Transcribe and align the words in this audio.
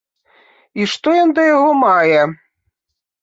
І 0.79 0.87
што 0.93 1.13
ён 1.25 1.29
да 1.39 1.43
яго 1.49 1.69
мае? 1.83 2.21